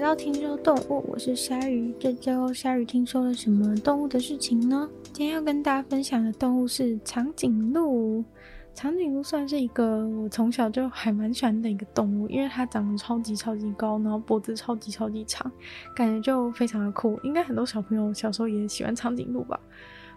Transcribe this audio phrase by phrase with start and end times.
[0.00, 1.94] 来到听说动物，我是鲨鱼。
[2.00, 4.88] 这周鲨鱼听说了什么动物的事情呢？
[5.12, 8.24] 今天要跟大家分享的动物是长颈鹿。
[8.72, 15.52] 长颈鹿算是一个我从小就还蛮喜欢的一个动物，因为它长得超级超级高，然后脖子超级超级长，
[15.94, 17.20] 感觉就非常的酷。
[17.22, 19.60] 应该很多小朋友小时候也喜欢长颈鹿吧？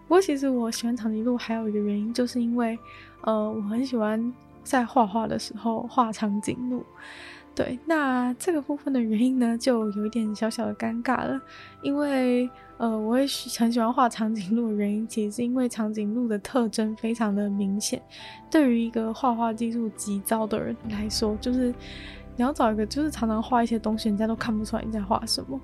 [0.08, 2.78] 不过其实我喜欢长颈鹿还有一个原因，就是因为
[3.20, 4.32] 呃，我很喜欢
[4.62, 6.82] 在画画的时候画长颈鹿。
[7.54, 11.40] 对，那这个部分的原因呢，就有一点小小的尴尬了，
[11.82, 13.20] 因为呃，我会
[13.58, 18.02] 很喜欢画长颈鹿的原因，其实是因为长颈鹿的特征非常的明显，
[18.50, 21.68] 对于一个画画技术极糟的人来说，就是
[22.36, 25.60] 你要找一个就是常常画一些东西，人家都看不出来你在画什么，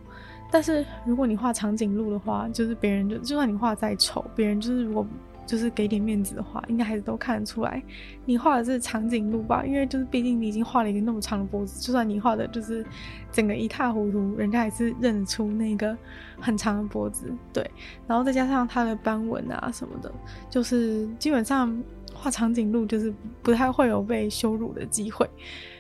[0.50, 5.04] 但是如果你画长颈鹿的话，就是别人就就算你画再丑，别人就是如果。
[5.46, 7.82] 就是给点面子的话，应该还是都看得出来，
[8.24, 9.64] 你画的是长颈鹿吧？
[9.66, 12.86] 因为就是毕竟你已经画了一个那么长的脖子，就算你画的就是
[13.32, 15.96] 整个一塌糊涂，人家还是认出那个
[16.38, 17.32] 很长的脖子。
[17.52, 17.68] 对，
[18.06, 20.12] 然后再加上它的斑纹啊什么的，
[20.48, 21.76] 就是基本上
[22.14, 25.28] 画长颈鹿就是不太会有被羞辱的机会。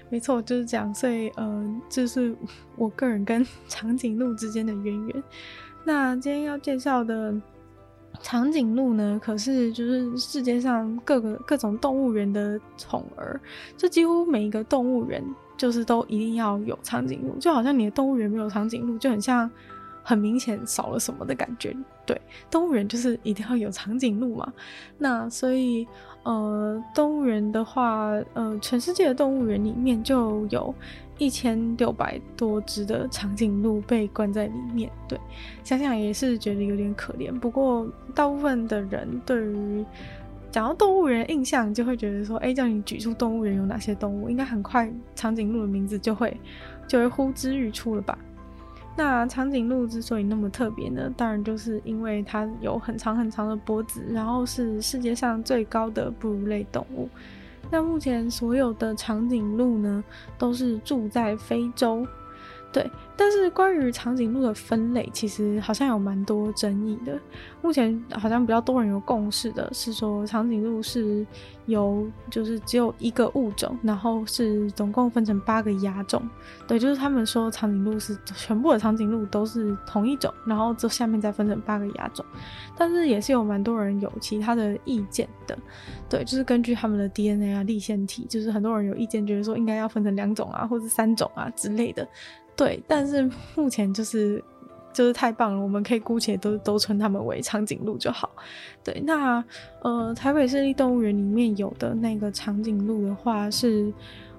[0.08, 0.92] 没错，就是这样。
[0.92, 2.34] 所以，嗯、呃，这、就是
[2.74, 5.22] 我个人跟长颈鹿之间的渊源。
[5.84, 7.32] 那今天要介绍的。
[8.22, 13.40] 长颈鹿呢，可是就是世界上各个各种动物园的宠儿，
[13.76, 15.24] 就几乎每一个动物园
[15.56, 19.50] 就是都一定要有长颈鹿，就好像你的动物园没有长颈鹿，就很像
[20.02, 21.76] 很明显少了什么的感觉。
[22.04, 24.52] 对，动物园就是一定要有长颈鹿嘛。
[24.98, 25.86] 那所以。
[26.22, 30.74] 呃，动物园的话，呃，全世界的动物园里面就有
[31.20, 34.90] 一千六百多只的长颈鹿被关在里面。
[35.06, 35.20] 对，
[35.62, 37.30] 想想也是觉得有点可怜。
[37.30, 39.84] 不过，大部分的人对于
[40.50, 46.34] 讲到动物园印象，就会觉得说，哎，叫你举出动物园有哪些动物，应该很快长颈鹿的名字就会
[46.88, 48.18] 就会呼之欲出了吧。
[48.96, 57.08] 那长颈鹿之所以那么特别呢，当然就是因为它有很长很长的脖子，然后是世界上最高的哺乳类动物。
[57.70, 60.02] 那目前所有的长颈鹿呢，
[60.36, 62.06] 都是住在非洲。
[62.72, 67.18] 对，但是关于长颈鹿的分类，其实好像有蛮多争议的。
[67.62, 71.26] 目前好像比较多人有共识的是说，长颈鹿是
[71.66, 76.22] 由就是只有一个物种，然后是总共分成八个亚种。
[76.68, 82.24] 对，就是他们说长颈鹿是全部的长颈鹿都是同一种，然后这下面再分成八个亚种。
[82.76, 85.58] 但是也是有蛮多人有其他的意见的。
[86.08, 92.06] 对，就是根据他们的 DNA 啊、立线体，就是很多人有意见，觉得说应该要分成两种啊，或者三种啊之类的。
[92.56, 94.42] 对，但是目前就是
[94.92, 98.30] 就是太棒了，我们可以姑且都都称它们为长颈鹿就好。
[98.84, 99.42] 对，那
[99.82, 103.92] 呃，台北市立动物园里面有的那个长颈鹿的话是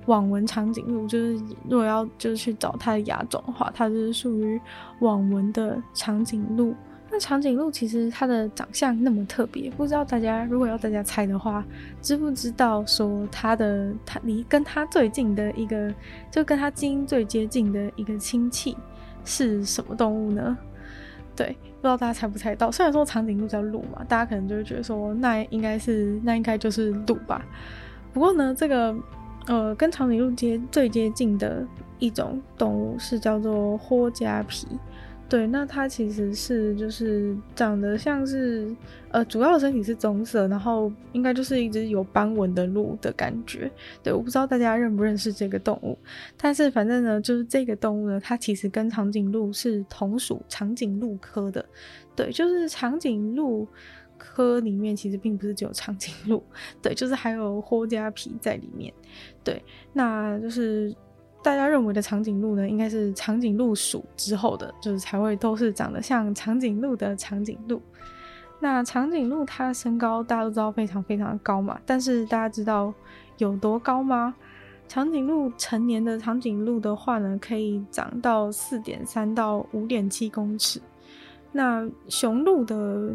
[0.05, 1.33] 网纹长颈鹿，就是
[1.69, 4.59] 如果要就是去找它的亚种的话，它是属于
[4.99, 6.75] 网纹的长颈鹿。
[7.11, 11.61] 那长颈鹿其实它的长相那么特别，不知道大家如果要大家猜的话，
[12.01, 15.93] 知不知道说它的它离跟它最近的一个，
[16.31, 18.77] 就跟它基因最接近的一个亲戚
[19.25, 20.57] 是什么动物呢？
[21.35, 22.71] 对，不知道大家猜不猜到？
[22.71, 27.45] 虽然说长颈鹿叫鹿嘛，大家可能就会觉得说那应该是那应该就是鹿吧。
[28.13, 28.95] 不过呢，这个
[29.47, 31.67] 呃跟长颈鹿接最接近的
[31.99, 34.65] 一种动物是叫做霍加皮。
[35.31, 38.69] 对，那它其实是就是长得像是，
[39.11, 43.71] 呃，主要的身体是棕色，然后应该就是一只有斑纹的鹿的感觉。
[44.03, 45.97] 对，我不知道大家认不认识这个动物，
[46.35, 51.65] 但是反正呢，就是这个动物呢，它其实跟长颈鹿是同属长颈鹿科的。
[52.13, 53.65] 对，就是长颈鹿
[54.17, 56.43] 科里面其实并不是只有长颈鹿，
[56.83, 58.93] 对，就是还有霍加皮在里面。
[59.45, 60.93] 对，那就是。
[61.43, 67.81] 大家认为的长颈鹿呢，应该是长颈鹿属之后的，就是才会都是长得像长颈鹿的长颈鹿。
[68.59, 72.93] 那长颈鹿它身高大家都知道非常非常的高嘛，但是大家知道
[73.39, 74.35] 有多高吗？
[74.87, 80.79] 长颈鹿成年的长颈鹿的话呢，可以长到四点三到五点七公尺。
[81.51, 83.11] 那雄鹿的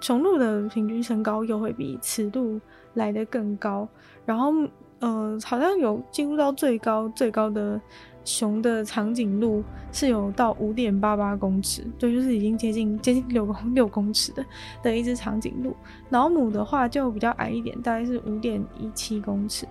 [0.00, 2.60] 雄鹿的平均身高又会比雌鹿
[2.94, 3.86] 来得更高，
[4.26, 4.52] 然后。
[5.00, 7.80] 呃，好像有进入到最高最高的
[8.22, 14.44] 熊的长颈鹿是有到五点八八公尺，对，就是已经接近接近六公六公尺的
[14.82, 15.74] 的一只长颈鹿。
[16.10, 19.66] 然后母的话就比较矮一点，大概是五点一七公尺。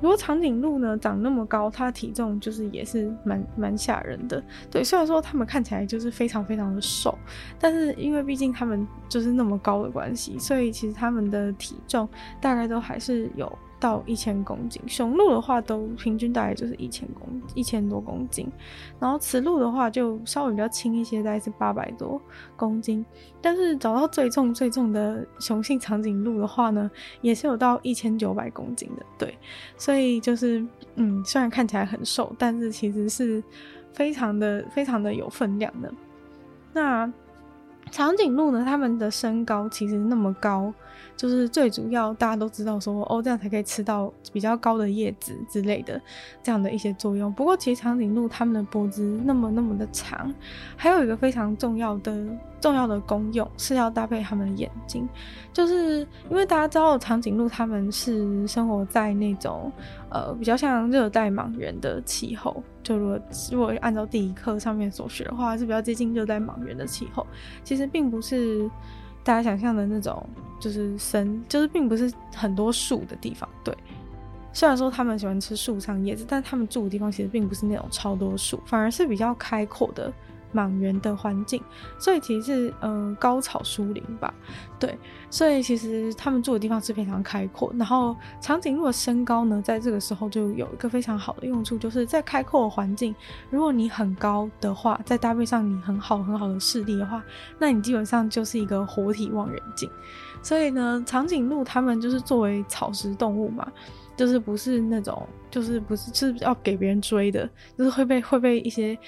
[0.00, 4.42] 如果长颈鹿呢长那么高，它体重就是也是蛮蛮吓人的。
[4.72, 7.16] 对，虽然说它们看起来就是非常非常的瘦，
[7.60, 12.08] 但是因为毕竟它们就是那么高的关系，所以其实它们的体重
[12.40, 13.50] 大概都还是有。
[13.84, 18.50] 到一千公斤，雄鹿的话都平均大概就是一千公一千多公斤，
[18.98, 22.18] 然后雌鹿的话就稍微比较轻一些，大概是八百多
[22.56, 23.04] 公斤。
[23.42, 26.90] 但是找到最重最重的雄性长颈鹿的话呢，
[27.20, 29.04] 也是有到一千九百公斤的。
[29.18, 29.36] 对，
[29.76, 33.44] 所以就是嗯，虽然看起来很瘦，但是其实是
[33.92, 35.92] 非常的非常的有分量的。
[36.72, 37.12] 那
[37.90, 40.72] 长颈鹿呢，它们的身高其实那么高。
[41.16, 46.00] 就是最主要，大家都知道说哦，这样才可以吃到比较高的叶子之类的，
[46.42, 47.32] 这样的一些作用。
[47.32, 50.34] 不过，其实长颈鹿它们的脖子那么那么的长，
[50.76, 52.26] 还有一个非常重要的
[52.60, 55.08] 重要的功用是要搭配它们的眼睛，
[55.52, 59.70] 就是因为大家知道长颈鹿它们是生活在那种
[60.14, 63.20] 呃比较像热带莽原的气候，就如果
[63.52, 67.26] 如果按照第一课上面所学的话，是比较接近热带莽原的气候，
[67.62, 68.70] 其实并不是。
[69.26, 70.22] 大家想象的那种，
[70.60, 73.48] 就是森，就是并不是很多树的地方。
[73.64, 73.74] 对，
[74.52, 80.12] 虽然说他们喜欢吃树上叶子，但他们住的地方其实并不是那种超多树，反而是比较开阔的。
[80.54, 81.62] 莽原的环境，
[81.98, 84.32] 所以其实是嗯、高草疏林吧，
[84.78, 84.96] 对，
[85.28, 87.70] 所以其实他们住的地方是非常开阔。
[87.76, 93.14] 然后长颈鹿的身高呢，在这个时候就有一个非常好的用处，就是在开阔的环境，
[93.50, 97.22] 如果你很高的话，再搭配上你很好很好的视力的话，
[97.58, 99.90] 那你基本上就是一个活体望远镜。
[100.40, 103.66] 所以呢，长颈鹿它们就是作为草食动物嘛。
[104.16, 107.48] 就是不是那种，就是不是，就是要给别人追的，
[107.78, 108.98] 就是会被会被一些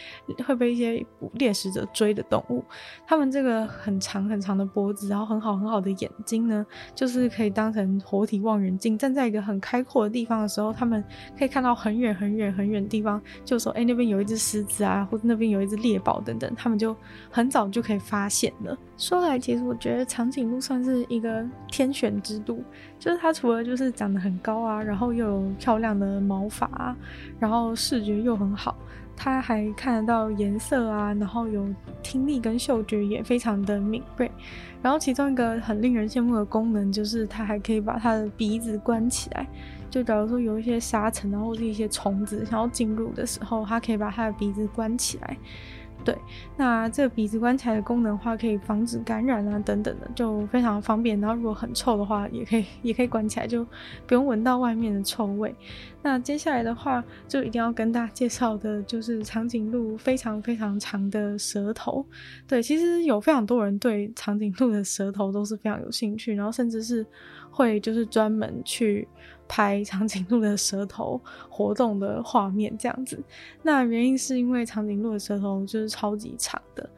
[0.47, 2.65] 会被一些猎食者追的动物。
[3.05, 6.65] 它们这个很长很长的脖子，然后很好很好的眼睛呢，
[6.95, 8.97] 就是可以当成活体望远镜。
[8.97, 11.03] 站在一个很开阔的地方的时候，他们
[11.37, 16.95] 可以看到很远很远很远的地方，就说，哎、那边有一只狮子啊，或者那边有一只猎豹等等，他们就
[17.29, 18.79] 很早就可以发现了。
[18.97, 22.63] 说来，其实我觉得长颈鹿算是一个天选之度，
[22.99, 26.97] 就是它除了就是长得很高啊，然后又有漂亮的毛毛发啊，
[27.39, 28.77] 然后视觉又很好，
[29.17, 31.67] 它还看得到颜色啊，然后有
[32.03, 34.31] 听力跟嗅觉也非常的敏锐。
[34.83, 39.47] 然后其中一个很令人羡慕的功能就是它还可以把它的鼻子关起来，
[39.91, 45.37] 就假如说有一些沙尘啊或是一些虫子想要进入的时候，它可以把它的鼻子关起来。
[46.07, 46.17] 对，
[46.57, 51.21] 那这个鼻子关起来的功能的话，可以防止感染啊，等等的，就非常方便。
[51.21, 53.67] 然后如果很臭的话，也可以也可以关起来，就
[54.07, 55.53] 不用闻到外面的臭味。
[56.03, 62.07] 那接下来的话，就一定要跟大家介绍的就是长颈鹿非常非常长的舌头。
[62.47, 67.05] 对，其实有非常多人对长颈鹿的舌头都是非常有兴趣，然后甚至是
[67.57, 69.09] 会就是专门去。
[69.49, 73.23] 拍长颈鹿的舌头活动的画面，这样子。
[73.63, 76.91] 那原因是因为长颈鹿的舌头就是超级长的，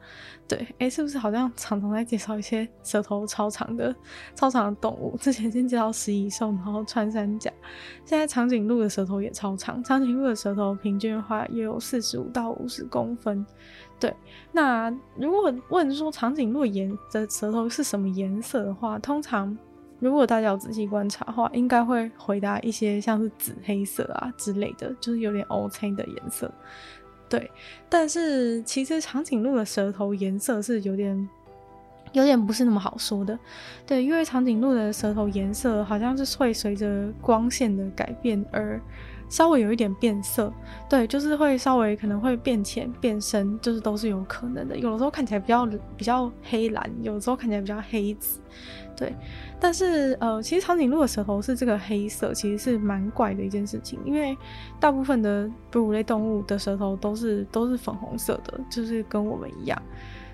[0.47, 3.95] 对，哎、是不是好像常常在介绍一些舌头超长的、
[4.33, 5.15] 超长的动物？
[5.17, 7.51] 之前先介绍食蚁兽，然后穿山甲，
[8.03, 9.83] 现在长颈鹿的舌头也超长。
[9.83, 13.45] 长颈鹿的舌头平均的话也有四十五到五十公分，
[13.99, 14.11] 对。
[14.51, 19.55] 那如果问说长颈鹿颜的舌头是什么颜色的话，通常。
[19.99, 26.51] 如果大家有仔细观察的话，应该会回答一些像是紫黑色啊之类的，就是有点乌青的颜色。
[27.27, 27.51] 对，
[27.87, 31.29] 但是其实长颈鹿的舌头颜色是有点、
[32.13, 33.37] 有点不是那么好说的。
[33.85, 38.81] 对，因为长颈鹿的舌头颜色好像是会随着光线的改变而。
[39.31, 40.51] 稍微有一点变色，
[40.89, 44.75] 对，就是会稍微可能会变浅、变深，就是都是有可能的。
[44.75, 48.39] 有的时候看起来比较比较黑蓝，有的时候看起来比较黑紫，
[48.99, 49.15] 对。
[49.61, 54.37] 但是呃，其实长颈鹿的舌头是这个黑色，其实是蛮怪的一件事情，因为
[54.79, 59.81] 大部分的哺乳类动物的舌头都是都是粉红色的，就是跟我们一样。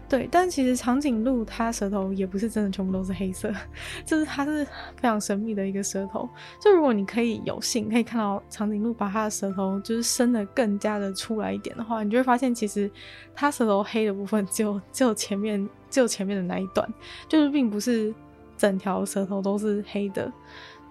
[0.08, 3.52] 对，但其实长颈鹿它舌头也不是真的全部都是黑色，
[4.06, 4.64] 就是它是
[4.96, 6.30] 非常神秘的一个舌头。
[6.62, 12.90] 就如果你可以有幸可以看到长颈鹿把它的舌头就是伸得更加的出来一点的话，你就会发现其实
[13.34, 16.88] 它舌头黑的部分只有只有前面只有前面的那一段，
[17.28, 18.14] 就是并不是
[18.58, 20.32] 整条舌头都是黑的。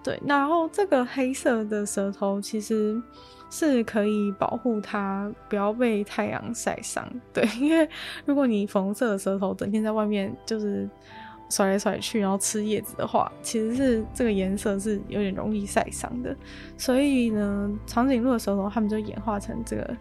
[0.03, 3.01] 对，然后这个黑色的舌头其实。
[3.47, 7.87] 是可以保护它不要被太阳晒伤，对，因为
[8.25, 10.89] 如果你粉红色的舌头整天在外面就是
[11.49, 16.35] 甩来甩去，然后吃叶子的话，其实是这个颜色是有点容易晒伤的。
[16.75, 19.97] 所以呢，长颈鹿的舌头他们就演化成这个，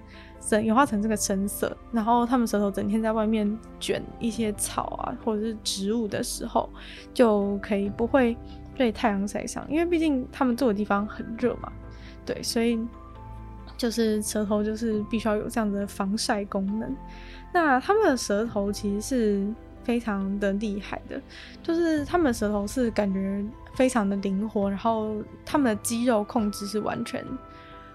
[0.51, 1.77] 演化成这个深色。
[1.93, 6.69] 然后他们舌头整天在外面卷一些草啊或者是植物的时候，
[7.13, 8.37] 就可以不会
[8.77, 11.73] 被太阳晒伤，因为毕竟他们住的地方很热嘛，
[12.27, 12.79] 对，所以。
[13.77, 16.97] 就是舌头，就是必须要有这样的防晒功能。
[17.53, 21.21] 那他们的舌头其实是非常的厉害的，
[21.61, 27.23] 就是他们的舌头是感觉非常的灵活，然后他们的肌肉控制是完全、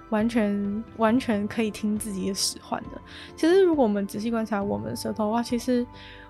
[0.09, 3.01] 完全、完全可以听自己的使唤的。
[3.35, 5.85] 其实，如果我们仔细观察我们的舌头的话，其实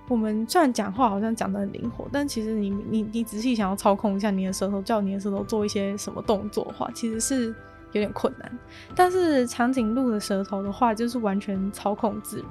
[0.08, 7.54] 我们虽然讲话好像讲得很灵活，但其实你、你、你仔细想要操控一下你的舌头，叫你的舌头做一些什么动作的话，其实是。
[7.92, 8.60] 有点困难，
[8.96, 12.46] 但是长颈鹿的舌头的话，就是完全操控自如，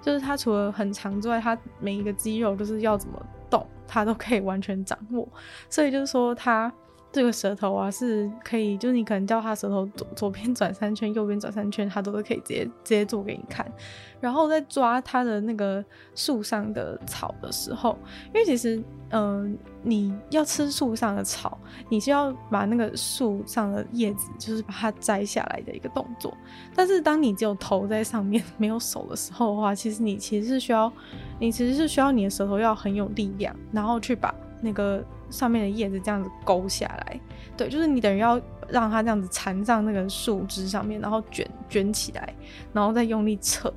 [0.00, 5.28] 就是它除了很长之外，它每一个肌肉就是要怎么动，它都可以完全掌握，
[5.70, 6.72] 所以就是说它。
[7.12, 13.70] 这个舌头啊，是可以，就是你可能叫它舌头左 左边转三圈，右边转三圈，它都是可以直接直接做给你看。
[14.18, 21.58] 然后在抓它的那个树上的草的时候，因为其实，嗯、你要吃树上的草，
[21.90, 26.34] 你需要把那个树上的叶子，就是把它摘下来的一个动作。
[26.74, 30.90] 但是当你只有头在上面， 没有手的时候的话，其实你其实是需要，
[31.38, 35.04] 你其实是需要你的舌头要很有力量，然后去把那个。
[35.32, 37.20] 上面的叶子这样子勾下来，
[37.56, 42.34] 对，就是你等于要让它这样子缠上那个树枝上面，然后卷卷起来，
[42.72, 43.72] 然后再用力扯，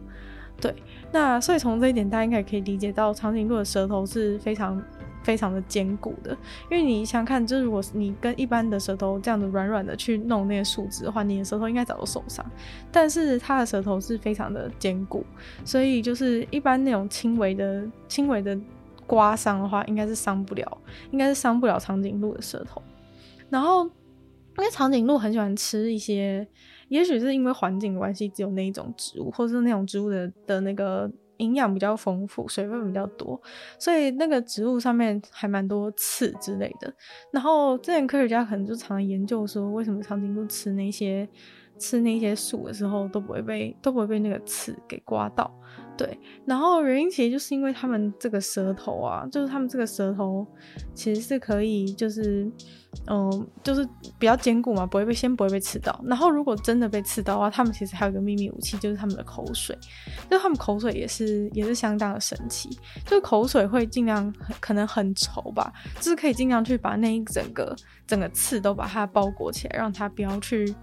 [0.60, 0.76] 对。
[1.12, 4.82] 那所以从这一点，大家应该可以理解到长颈鹿的舌头是非常
[5.24, 6.38] 非常的坚固的。
[6.70, 12.46] 因为你想看，就是如果你跟一般的舌头这样子软软的去弄那些树枝的话，你的舌头应该早就受伤。
[12.92, 15.26] 但是它的舌头是非常的坚固，
[15.64, 18.60] 所以就是一般那种轻微的轻微的。
[19.08, 20.78] 刮伤的话，应该是伤不了，
[21.12, 22.82] 应该是伤不了长颈鹿的舌头。
[23.50, 26.48] 然后，因为长颈鹿很喜欢吃一些，
[26.88, 33.40] 也许是因为环境关系，只有那一种植物，或者是那种植物的的那个营养比较丰富，水分比较多，
[33.78, 36.92] 所以那个植物上面还蛮多刺之类的。
[37.32, 41.28] 然后，之前科学家可能就常常研究说，为什么长颈鹿吃那些
[41.78, 45.54] 吃那些树的时候都不会被都不会被那个刺给刮到。
[45.98, 50.46] 对，然后原因其实就是因为他们这个舌头啊，就是他们这个舌头
[50.94, 52.52] 其实是可以，就是，
[53.08, 53.88] 嗯、就是
[54.20, 55.98] 比较坚固嘛，不会被先不会被刺到。
[56.06, 59.78] 然后如果真的被刺到的话，他们其实还有一个秘密武器，就是他们的口水。
[60.30, 62.70] 就他们口水也是也是相当的神奇，
[63.06, 67.74] 就是口水会尽量可能很稠吧，就是可以尽量去把那一整个
[68.06, 70.76] 整个刺都把它包裹起来，让它不要去。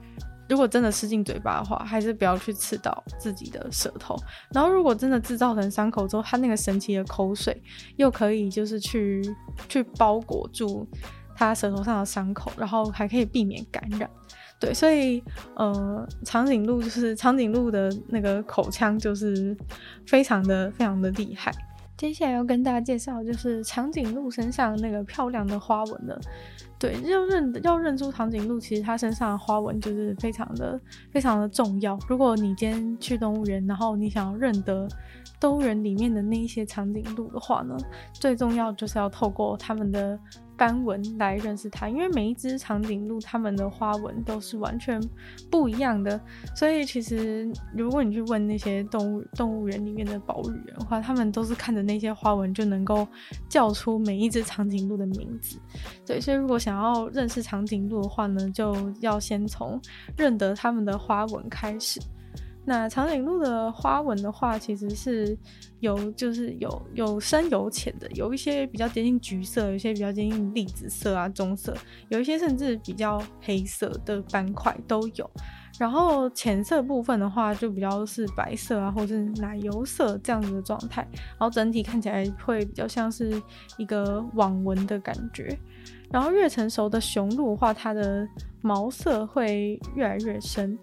[0.48, 4.16] 如果真的吃进嘴巴的话，还是不要去刺到自己的舌头。
[4.52, 7.62] 然后，如果真的制造成伤口之后，它那个神奇的口水
[7.96, 9.22] 又可以就是去
[9.68, 10.86] 去包裹住
[11.34, 14.08] 它舌头上的伤口，然后还可以避免感染。
[14.60, 15.22] 对，所以
[15.56, 19.56] 呃，长颈鹿就是长颈鹿的那个口腔就是
[20.06, 21.52] 非常的非常的厉害。
[21.96, 26.20] 接下来要跟大家介绍就是长颈鹿身上那个漂亮的花纹了。
[26.82, 30.80] 对，要认要认出长颈鹿，其实它身上的花纹就是非常的
[31.12, 31.96] 非常的重要。
[32.08, 34.88] 如果你今天去动物园，然后你想要认得
[35.42, 37.76] 动物园里面的那一些长颈鹿的话呢，
[38.12, 40.16] 最重要就是要透过它们的。
[40.54, 45.00] 斑纹来认识它，因为每一只长颈鹿它们的花纹都是完全
[45.50, 46.20] 不一样的，
[46.54, 53.08] 所以其实如果你去问那些动物动物园里面的保育员的话，他们都是看着那些花纹就能够
[53.48, 55.58] 叫出每一只长颈鹿的名字。
[56.06, 59.80] 对，所以如果想要认识长颈鹿的话呢，就要先从
[60.16, 62.00] 认得它们的花纹开始。
[62.64, 65.36] 那长颈鹿的花纹的话，其实是
[65.80, 71.76] 有，就是有有深有浅的，有一些比较接近橘色，有些比较接近栗子色啊、棕色，
[72.08, 75.28] 有一些甚至比较黑色的斑块都有。
[75.76, 81.02] 然后浅色部分的话，就比较是白色啊，或是奶油色这样子的状态。
[81.12, 83.42] 然后整体看起来会比较像是
[83.76, 85.58] 一个网纹的感觉。
[86.12, 88.28] 然后越成熟的雄鹿的话，它的
[88.60, 90.78] 毛色会越来越深。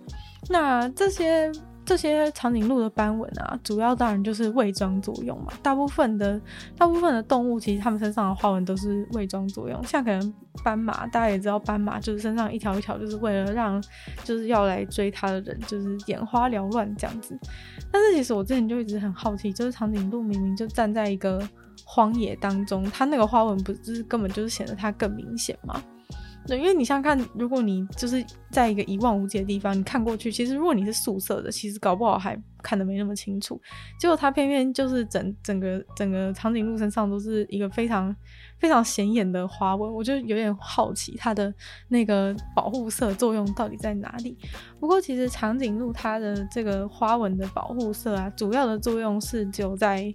[0.49, 1.49] 那这些。
[1.89, 5.51] 这些长颈鹿的斑纹啊，主要当然就是伪装作用嘛。
[5.63, 6.39] 大部分的
[6.77, 9.83] 大部分的动物，其实它们身上的花纹都是伪装作用。
[9.83, 13.83] 像可能斑马，大家也知道，斑马就是身上一条一条，就是为了让
[14.23, 17.35] 就是要来追它的人，就是眼花缭乱这样子。
[17.91, 21.41] 但是其实我之前就一直很好奇，就是长颈鹿明明就站在一个
[21.83, 25.83] 荒野当中，它那个花纹不是根本就是显得它更明显吗？
[26.47, 33.61] 对，因为你想看，如果你就是在一个一望无际的地方，你看过去，其实如果你是素色的，其实搞不好还看得没那么清楚。
[33.99, 38.15] 结果它偏偏就是整整个整个长颈鹿身上都是一个非常
[38.57, 41.53] 非常显眼的花纹，我就有点好奇它的
[41.89, 44.35] 那个保护色作用到底在哪里。
[44.79, 50.11] 不过其实长颈鹿它的这个花纹的保护色啊，主要的作用是只有在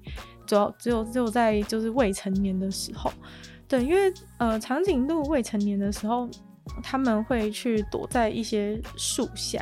[0.47, 3.13] 主要只有只有在就是未成年的时候。
[3.69, 6.29] 对，因为呃，长颈鹿未成年的时候，
[6.83, 9.61] 他们会去躲在一些树下，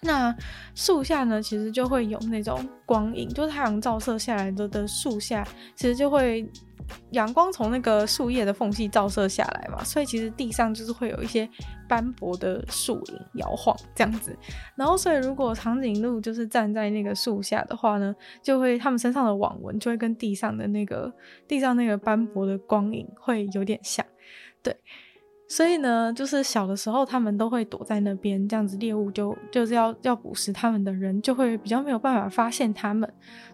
[0.00, 0.34] 那
[0.74, 6.48] 树下呢，其实就会有那种光影，就是太阳照射下来的的树下，其实就会。
[7.10, 11.48] 阳光从那个树叶的缝隙照射下来嘛，所以其实地上就是会有一些
[11.88, 14.36] 斑驳的树影摇晃这样子。
[14.76, 21.12] 然后，所以如果长颈鹿就是站在那个树下的话呢，就会它们身上的网纹就会跟地上的那个
[21.46, 24.04] 地上那个斑驳的光影会有点像，
[24.62, 24.76] 对。
[25.48, 33.12] 所以呢，就是小的时候，他们都会躲在那边，这样子猎物就就是要要捕食他们的人就会比较没有办法发现他们，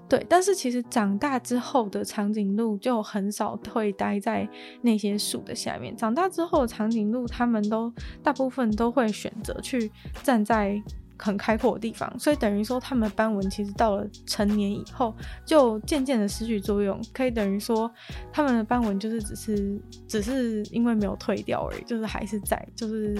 [0.09, 0.25] 对。
[0.29, 4.49] 但是其实长大之后的长颈鹿就很少会待在
[4.83, 5.97] 那些树的下面。
[5.97, 9.91] 长大之后长颈鹿，它们都大部分都会选择去
[10.23, 10.83] 站在。
[11.19, 17.01] 很开阔的地方，所以等于说，它们的斑纹其实到了成年以后，就渐渐的失去作用。
[17.13, 17.91] 可以等于说，
[18.33, 23.17] 它们的斑纹就是只是只是因为没有退掉而已，就是还是在，就是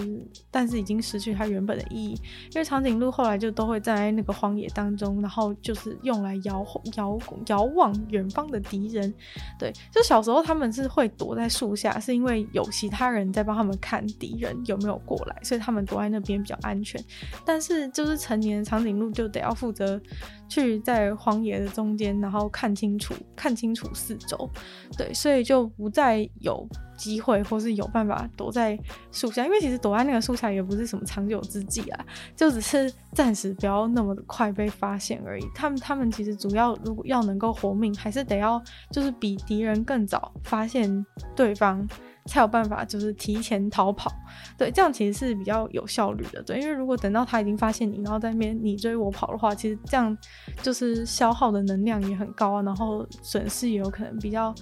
[0.49, 2.11] 但是已经失去它原本的意义。
[2.51, 6.65] 因为长颈鹿后来就都会在那个荒野当中，然后就是用来遥
[6.95, 9.13] 遥遥望远方的敌人。
[9.57, 17.03] 对，就小时候他们是会躲在树下，是因为有其他人在帮他们看敌人有没有过来，所以他们躲在那边比较安全。
[17.43, 19.99] 但是就是成年长颈鹿就得要负责
[20.47, 24.49] 去在荒野的中间，然后看清楚看清楚四周，
[24.97, 26.67] 对，所以就不再有
[26.97, 28.77] 机会或是有办法躲在
[29.11, 32.05] 树下，因为其实躲在那个树下也不是什么长久之计啊，
[32.35, 35.45] 就只是暂时不要那么的快被发现而已。
[35.53, 41.05] 他们他们其实主要如果要能够活命，还是得要就是比敌人更早发现
[41.35, 41.87] 对方。
[42.29, 44.11] 才有办法，就是提前逃跑，
[44.55, 50.15] 对，这样其实是比较有效率的，对，因为如果等到他已经发现你，然后在那边你追我跑的话，其实这样
[50.61, 54.53] 就是消耗的能量也很高啊，然后损失也有可能比较，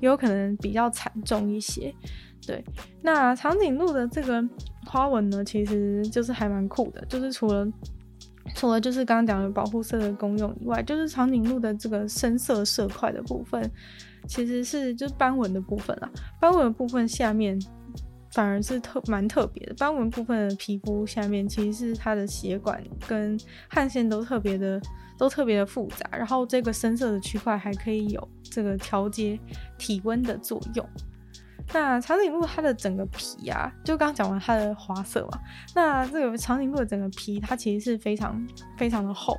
[0.00, 1.92] 也有可能比较惨重一些，
[2.46, 2.64] 对。
[3.02, 4.42] 那长颈鹿的这个
[4.86, 7.66] 花纹呢，其实就是还蛮酷的，就是除了
[8.54, 13.68] 除了就是刚刚讲的保护色的功用以外，就是长颈鹿的这个深色色块的部分。
[14.26, 17.58] 其实是就是斑纹的部分啊，斑纹部分下面
[18.32, 19.74] 反而是特蛮特别的。
[19.74, 24.80] 斑纹部分的皮肤下面其实是它的血管跟汗腺都特别的
[25.16, 29.38] 都特别的复杂，然后这个深色的区块还可以有这个调节
[29.78, 30.86] 体温的作用。
[31.72, 35.38] 那长颈鹿它的整个皮啊，就刚刚讲完它的花色嘛，
[35.74, 39.36] 那这个长颈鹿的整个皮它其实是非常非常的厚。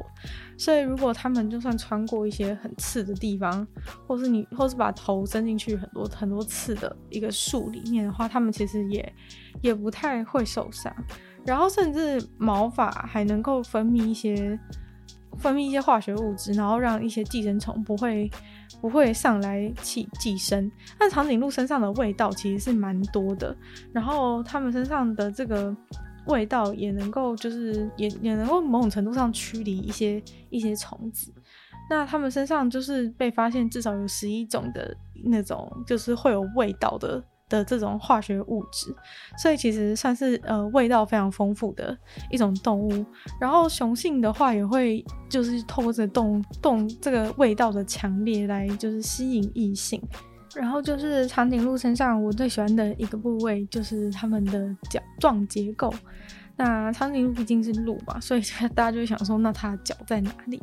[0.58, 3.66] 所以，如果他们就算穿过一些很刺的地方，
[4.08, 9.14] 或是你，或是把头伸进去很多很多刺的一个树里面的话，他们其实也
[9.62, 10.94] 也不太会受伤。
[11.46, 14.60] 然后，甚至毛发还能够分泌一些
[15.38, 18.30] 分泌一些化学物质，然后让一些寄生虫不会
[18.82, 20.72] 不会上来寄寄生。
[20.98, 23.56] 但长颈鹿身上的味道其实是蛮多的，
[23.92, 25.76] 然后它们身上的这个。
[26.28, 31.32] 味道也能够，就是也也能够某种程度上驱离一些一些虫子。
[31.90, 38.94] 那它们身上就是被发现至少有十一种的那种，就是会有味道的的这种化学物质，
[39.38, 41.98] 所以其实算是呃味道非常丰富的
[42.30, 43.06] 一种动物。
[43.40, 50.02] 然后雄性的话也会就是透过这动动这个味道的强烈来就是吸引异性。
[50.56, 55.94] 然后就是长颈鹿身上我最喜欢的一个部位，就是它们的角状结构。
[56.60, 58.42] 那长颈鹿毕竟是鹿嘛，所以
[58.74, 60.60] 大家就想说，那它的脚在哪里？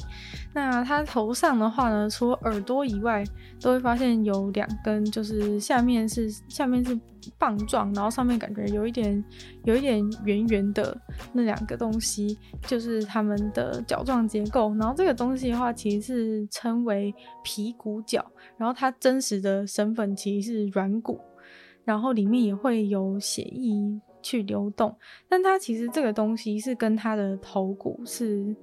[0.53, 3.25] 那它头上的话呢，除了耳朵以外，
[3.61, 6.99] 都会发现有两根，就是下面是下面是
[7.39, 9.25] 棒状，然后上面感觉有一点
[9.63, 11.01] 有一点圆圆的
[11.33, 14.75] 那两个东西，就是它们的角状结构。
[14.75, 18.25] 然后这个东西的话，其实是称为皮骨角，
[18.57, 21.21] 然后它真实的身份其实是软骨，
[21.85, 24.01] 然后里面也会有血液。
[24.25, 24.97] 去流动，
[25.29, 28.57] 但它其实这个东西是跟它的头骨是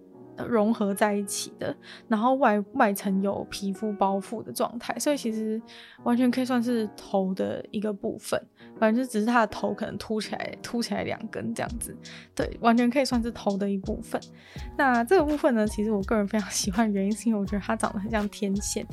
[0.49, 1.75] 融合在一起的，
[2.07, 5.61] 然后外外层有皮肤包覆的状态，所以其实
[6.03, 8.41] 完全可以算是头的一个部分。
[8.81, 11.95] 反正就只是它的头可能凸起来，凸起来两根这样子，
[12.33, 14.19] 对，完全可以算是头的一部分。
[14.75, 18.83] 那这个部分呢，其实我个人非常 喜欢，原因是因为我觉得它长得很像天线。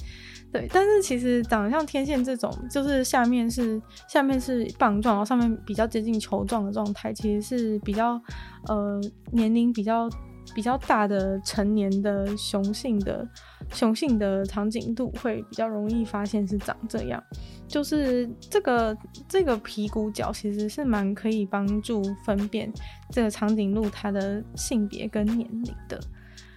[0.53, 8.21] 对，但是其实长得像天线这种，就是下面是下面是棒状，然后上面比较接近球状的状态，其实是比较
[8.67, 9.01] 呃
[9.33, 10.07] 年龄比较
[10.55, 13.27] 比较大的成年的雄性的
[13.73, 17.23] 雄性的长颈鹿会比较容易发现是长这样，
[17.67, 18.97] 就是这个
[19.29, 22.73] 这个皮骨角其实是蛮可以帮助分辨
[23.11, 26.01] 这个长颈鹿它的性别跟年龄的。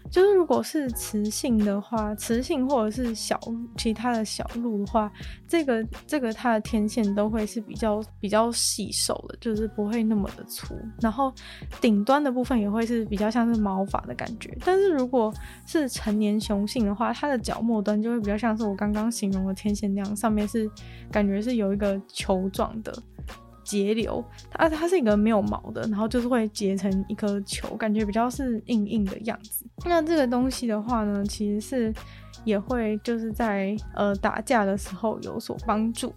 [0.09, 3.39] 就是如果是雌性的话，雌性或者是小
[3.77, 5.11] 其他的小鹿的话，
[5.47, 11.33] 这个这个它的天线都会是比较比较细瘦的，就是不会那么的粗，然后
[11.79, 14.57] 顶端的部分也会是比较像是毛发的感觉。
[14.65, 15.33] 但是如果
[15.65, 20.69] 是成年雄性的话，它的脚末端就会比较像是我刚刚形容的天线那样，上面是
[21.11, 22.91] 感觉是有一个球状的。
[23.71, 29.65] 节流，它它是一个没有毛的，然后就是会结成一颗球，感觉比较是硬硬的样子。
[29.85, 31.93] 那这个东西的话呢，其实是
[32.43, 36.13] 也会就是在呃打架的时候有所帮助，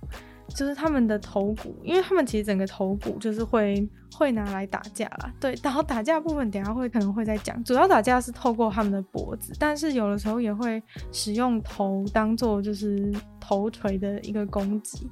[0.48, 5.32] 就是他们的头骨，因为他们其实整个头骨就是会会拿来打架啦。
[5.38, 15.08] 对，然后打架部分等下会可能会再讲，主要打架是透过他们的脖子，但是有的时候也会使用头当做就是头锤的一个攻击。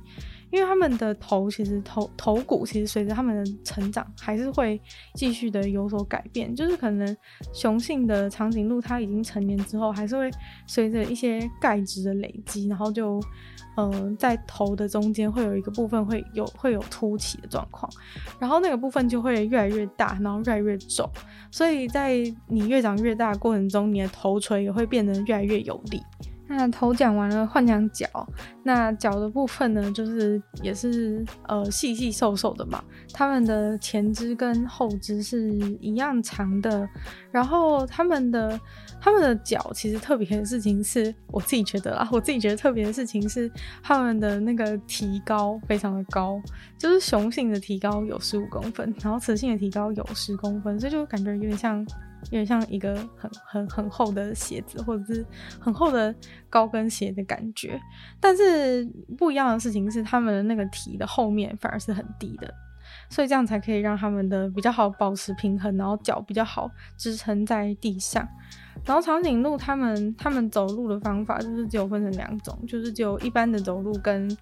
[0.53, 4.81] 因为他们的头其实头头骨其实随着他们的成长还是会
[5.15, 7.17] 继续的有所改变，就是可能
[7.53, 10.31] 雄性的长颈鹿它已经成年之后，还是会
[10.67, 13.19] 随着一些钙质的累积，然后就
[13.79, 17.91] 嗯、在头的中间会有一个部分会有会有凸起的状况，
[18.39, 21.09] 然后那个部分就会越来越大，然后越来越重，
[21.51, 26.03] 所以在你越长越大的过程中，你的头锤也会变得越来越有力。
[26.57, 28.07] 那头讲完了，换讲脚。
[28.63, 32.83] 那脚的部分呢，就是也是呃细细瘦瘦的嘛。
[33.13, 36.89] 它们的前肢跟后肢是一样长的。
[37.31, 38.59] 然后它们的
[39.01, 43.51] 它们的脚其实特别的事情是，我自己觉得啊，我自己觉得特别的事情是，
[43.83, 46.41] 它们的那个提高非常的高，
[46.79, 51.85] 就是雄性的提高有十五公分，然后雌性的提高有十公分，所以就感觉有点像。
[52.25, 55.25] 有点像一个很很很厚的鞋子，或者是
[55.61, 56.15] 很厚的
[56.49, 57.81] 高跟鞋的感觉。
[58.21, 58.85] 但是
[59.19, 62.53] 不一样的事情是，他们的那个蹄的后面反而是很低的，
[63.11, 68.27] 所以这样才可以让他们的比较好保持平衡，然后脚比较好支撑在地上。
[68.85, 74.35] 然后长颈鹿他们他们走路的方法就是只有分成两种，就是只有一般的走路跟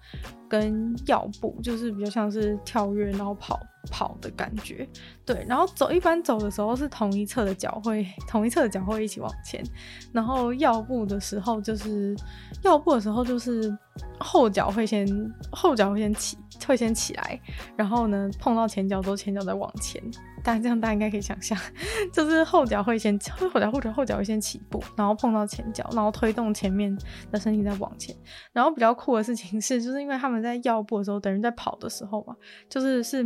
[0.47, 4.87] 跟跃步，就是比较像是跳跃然后跑跑的感觉。
[5.25, 9.63] 对，然后走一般走的时候是同一侧的脚会 同一侧的脚会一起往前，
[10.11, 12.15] 然后要步的时候就是
[12.63, 13.75] 要步的时候就是
[14.19, 15.07] 后脚会先
[15.51, 17.39] 后脚会先起会先起来，
[17.75, 20.01] 然后呢碰到前脚之后前脚再往前。
[20.43, 21.55] 但这样大家应该可以想象，
[22.11, 23.15] 就是后脚会先
[23.51, 26.97] 后脚后脚后脚会先起步，然后碰到前脚，然后推动前面
[27.31, 28.15] 的身体再往前。
[28.51, 32.35] 然后比较酷的事情是，就是因为他们在要步的时候，等于在跑的时候嘛，
[32.67, 33.23] 就是是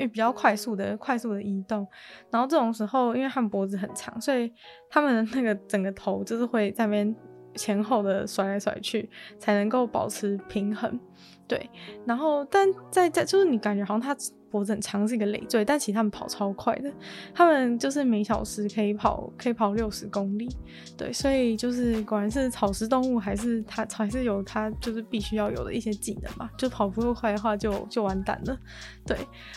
[0.00, 1.86] 因为比较快速的快速的移动。
[2.30, 4.52] 然后这种时候，因为他们脖子很长，所以
[4.88, 7.14] 他们的那个整个头就是会在那边
[7.54, 9.08] 前后的甩来甩去，
[9.38, 10.98] 才能够保持平衡。
[11.46, 11.70] 对，
[12.04, 14.16] 然后但在在就是你感觉好像他。
[14.50, 16.92] 脖子很长是一个累赘，但其实他们跑超快的，
[17.32, 20.48] 他们就是每小时可以跑可以跑六十公里，
[20.96, 28.58] 对，所以就是果然是草食动物，还是它还是有它就是必须要有的一些技能嘛，就跑不够快的话就就完蛋了，
[29.06, 29.16] 对。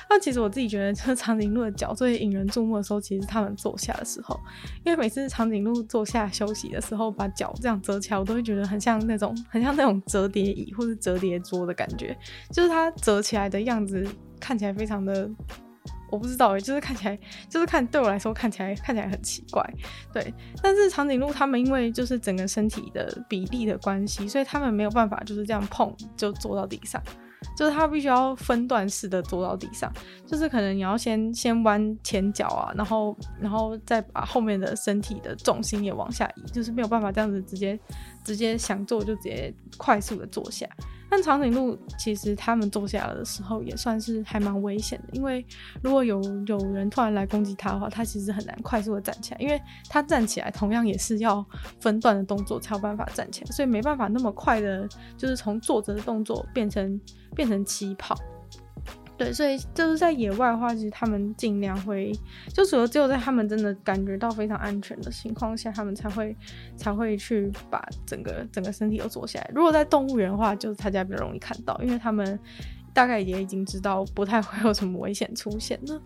[0.10, 4.40] 那其实我自己觉得，这 长颈鹿的脚最引人注目的时候，其实是他们坐下的时候，
[4.86, 12.16] 因为每次长颈鹿坐下休息的时候，把脚这样折起来，我都会觉得很像那种很像那种折叠椅或是折叠桌的感觉，
[12.52, 14.08] 就是它折起来的样子。
[14.44, 15.30] 看起来非常的，
[16.12, 17.18] 我不知道诶，就是看起来，
[17.50, 19.64] 就是看对我来说看起来看起来很奇怪，
[20.12, 20.34] 对。
[20.62, 27.02] 但是长颈鹿它们因为就是整个身体的比例的关系，所以它们没有办法就是这样碰就坐到地上，
[27.58, 29.92] 就是它必须要分段式的坐到地上，
[30.28, 37.80] 就是可能你要先先弯前脚啊，然后然后再把后面的身体的重心也往下移，就是没有办法这样子直接
[38.26, 40.68] 直接想坐就直接快速的坐下。
[41.14, 45.46] 但长颈鹿其实他们坐下来的时候也算是还蛮危险的，因为
[45.84, 51.46] 如果有有人突然来攻击它的话，它其实很难快速的站起来，因为它站起来同样也是要
[51.80, 57.00] 分段的动作才有办法站起来，所以没办法那么快的，就是从坐着的动作变成
[57.36, 58.18] 变成起跑。
[59.24, 62.12] 对，所以就是在野外的话，其实他们尽量会，
[62.54, 66.36] 就只有只有在他们真的感觉到非常安全的情况下，他们才会
[66.76, 69.52] 才会去把整个整个身体都坐下来。
[69.54, 72.38] 如果在动物园的话，就大家比较容易看到，因为他们
[72.94, 76.02] 大概也已经知道不太会有什么危险出现了。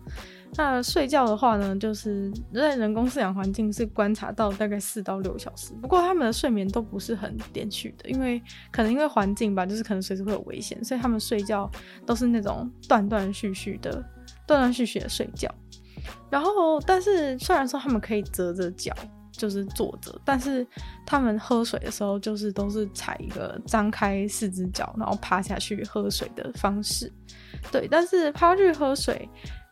[0.54, 11.70] 那睡觉的话呢，就是在人工饲养环境是观察到大概四到六小时，不过他们的睡眠都不是很连续的，因为可能因为环境吧，就是可能随时会有危险，所以他们睡觉
[12.04, 13.92] 都是那种断断续续的、
[14.46, 15.48] 断断续续的睡觉。
[16.28, 18.92] 然后，但是虽然说他们可以折着脚
[19.30, 20.66] 就是坐着，但是
[21.06, 27.12] 他们喝水的时候就是都是踩一个张开四只脚，然后趴下去喝水的方式。
[27.70, 29.28] 对，但是趴去喝水。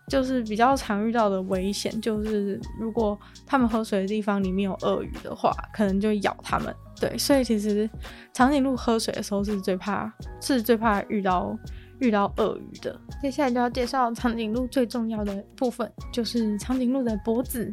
[0.08, 6.74] 就是比较常遇到的危险，就是如果他们喝水的地方里面有鳄鱼的话，可能就咬他们。
[6.98, 7.88] 对，所以其实
[8.32, 11.54] 长颈鹿喝水的时候是最怕，是最怕遇到
[11.98, 12.98] 遇到鳄鱼的。
[13.20, 17.72] 接下来就要介绍长颈鹿最重要的部分，就是长颈鹿的脖子。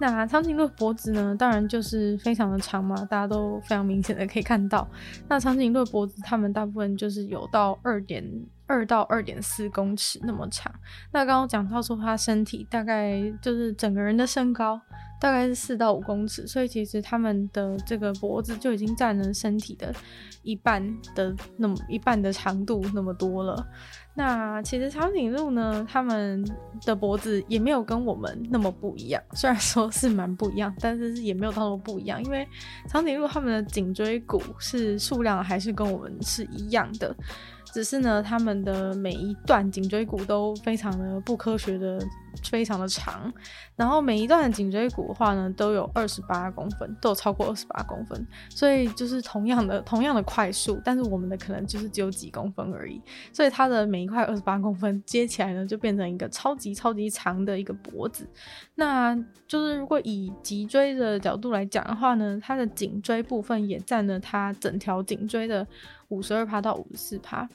[0.00, 4.88] 那长颈鹿脖子呢，当然就是非常的长嘛，大家都非常明显的可以看到。
[5.28, 8.24] 那长颈鹿脖子，它们大部分就是有到二点
[8.70, 10.72] 二到二点四公尺那么长。
[11.12, 14.80] 那刚刚讲到说，它身体大概就是整个人的身高
[15.20, 19.92] 大概是四到五公尺，所以其实他们的这个脖子就已经占了身体的
[20.42, 20.80] 一半
[21.16, 23.66] 的那么一半的长度那么多了。
[24.14, 26.44] 那其实长颈鹿呢，他们
[26.84, 32.46] 的脖子也没有跟我们那么不一样，虽然说是蛮不一样，但是也没有那么不一样，因为
[32.88, 37.14] 长颈鹿他们的颈椎骨是数量还是跟我们是一样的。
[37.72, 42.00] 只是呢，他们的每一段颈椎骨都非常的不科学的，
[42.44, 43.32] 非常的长。
[43.76, 48.26] 然后每一段的颈椎骨的话呢，都有二十八公分，都有超过二十八公分。
[48.48, 53.00] 所以就是同样的同样的块数，但是我们的可能就是只有几公分而已。
[53.32, 58.28] 所以它的每一块二十八公分接起来呢，就变成一个超级超级长的一个脖子。
[58.74, 59.14] 那
[59.46, 65.66] 就是如果以脊椎的角度来讲的话呢，它的颈椎部分也占了它整条颈椎的。
[66.10, 67.48] 五十二趴到五十四趴，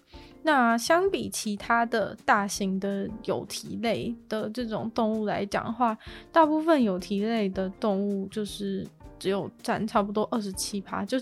[0.45, 5.97] 那相比其他的大型的有蹄类的这种动物来讲的话，
[6.31, 8.87] 大部分有蹄类的动物就是。
[9.17, 11.17] 只有占差不多二十七趴，就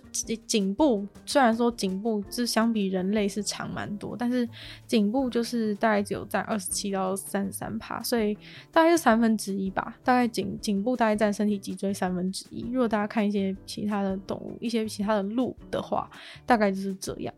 [0.47, 4.49] 颈部虽然说颈部是相比人类是长蛮多，但是
[4.87, 8.35] 颈部就是大概只有占二十七到三十三趴，所以
[8.71, 9.95] 大概是三分之一吧。
[10.03, 12.65] 大概颈颈部大概占身体脊椎三分之一。
[12.71, 16.09] 如果大家看一些其他的动物，一些其他的鹿的话，
[16.47, 17.31] 大概就是这样。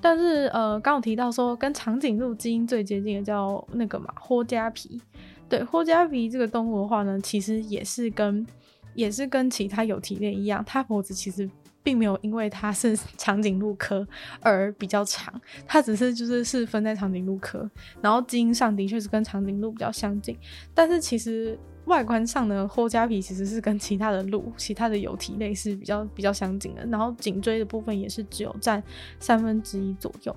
[0.00, 5.00] 但是呃，刚有提到说跟长颈鹿基因最接近的叫那个嘛，霍加皮。
[5.48, 8.46] 对，霍加皮这个动物的话呢，其实也是跟。
[8.92, 11.48] 也是跟其他有蹄类一样，它脖子其实
[11.80, 14.06] 并没有因为它是长颈鹿科
[14.40, 15.32] 而比较长，
[15.64, 17.70] 它只是就是是分在长颈鹿科，
[18.02, 20.36] 然后基因上的确是跟长颈鹿比较相近，
[20.74, 28.82] 但是其实外观上呢，霍加皮其实是跟其他的鹿、其他的有蹄类是比较比较相近的，然后颈椎的部分也是只有占
[29.18, 30.36] 三分之一左右。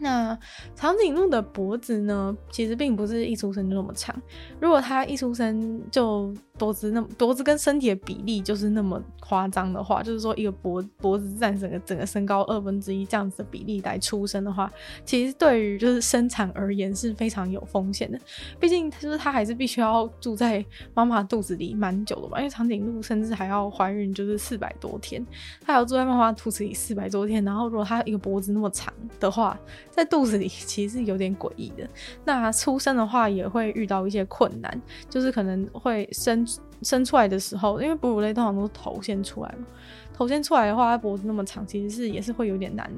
[0.00, 0.36] 那
[0.74, 4.14] 长颈鹿的脖子呢，其实并不是一出生就那么长，
[4.58, 14.70] 如果它一出生就脖子那么脖子跟身体的比例就是那么夸张的话，就是说一个脖脖子占整个整个身高二分之一这样子的比例来出生的话，
[15.04, 18.18] 其实对于就是生产而言是非常有风险的。
[18.58, 25.24] 毕竟就是它还是必须要住在妈妈肚子里蛮久的吧，因为长颈鹿甚至还要怀孕就是四百多天，
[25.64, 29.58] 它要住在妈妈肚子里四百多天，然后如果它一个脖子那么长的话，
[29.90, 31.88] 在肚子里其实有点诡异的。
[32.24, 36.46] 那出生的话也会遇到一些困难，就是可能会生。
[36.82, 39.66] 生出来的时候，因为哺乳类通常都是头先出来嘛，
[40.14, 42.90] 头先出来的话，它脖子那么长，其实是也是会有点难，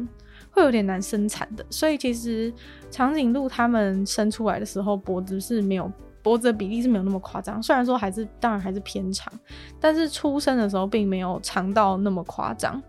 [0.52, 1.66] 会有点难生产的。
[1.68, 2.54] 所以其实
[2.92, 5.90] 长颈鹿它们生出来的时候，脖子是没有
[6.22, 9.32] 脖子的比例是没有那么夸张，虽然说还是当然还是偏长，
[9.80, 12.80] 但是出生的时候并没有长到那么夸张。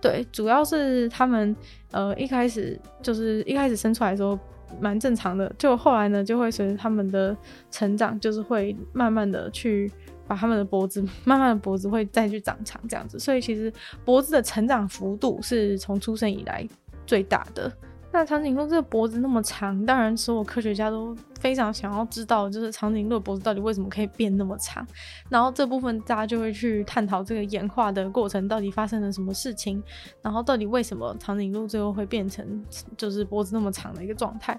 [0.00, 1.54] 对，主要是他们
[1.92, 4.38] 呃一开始就是一开始生出来的时候
[4.80, 7.36] 蛮正常的，就后来呢就会随着他们的
[7.70, 9.90] 成长，就是会慢慢的去。
[10.30, 13.72] 把他们的脖子 慢慢的脖子会再去长长这样子，所以其实
[14.04, 16.64] 脖子的成长幅度是从出生以来
[17.04, 17.68] 最大的。
[18.12, 24.84] 那长颈鹿这个脖子那么长，当然所有科学家都非常想要知道，就是长颈鹿脖子到底为什么可以变那么长。
[25.28, 29.80] 然后这部分大家就会去探讨这个演化的过程到底发生了什么事情，
[30.22, 32.64] 然后到底为什么长颈鹿最后会变成
[32.96, 34.58] 就是脖子那么长的一个状态。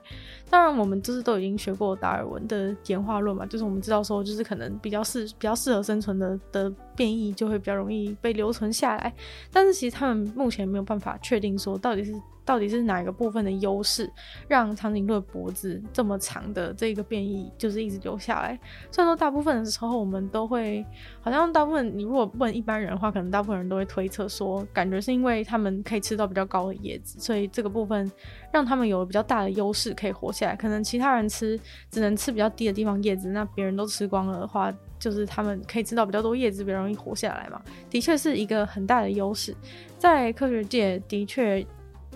[0.50, 9.14] 当然我们就是都已经学过达尔文的演化论嘛，就是我们知道说就是可能比较适比较适合生存的的变异就会比较容易被留存下来。
[9.52, 12.14] 但是其实他们目前没有办法确定说到底是。
[12.52, 14.12] 到底是哪一个部分的优势，
[14.46, 18.60] 让长颈鹿的脖子这么长的这个变异就是一直留下来？
[18.92, 20.86] 虽然说大部分的时候我们都会，
[21.22, 28.12] 好像大部分你如果问一般人的话，可能大部分人都会推测说，感觉是因为他们可以吃到比较高的叶子，所以这个部分
[28.52, 30.54] 让他们有了比较大的优势可以活下来。
[30.54, 31.58] 可能其他人吃
[31.90, 37.62] 只能吃比较低的地方叶子，那别人都吃光了的话，就是他们可以吃到比较多叶子，比较容易活下来嘛。
[37.90, 39.56] 的确是一个很大的优势，
[39.98, 41.66] 在科学界的确。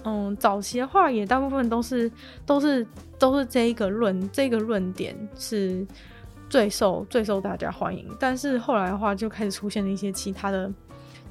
[0.06, 2.12] 嗯，早期的话也大部分都是
[2.46, 2.86] 都是
[3.18, 5.86] 都是这一个论这个论点是
[6.48, 10.72] 最受最受大家欢迎，但是后来的话就开始出现了一些其他的